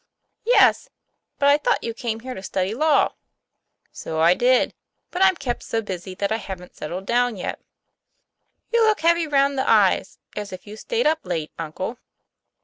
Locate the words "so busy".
5.61-6.15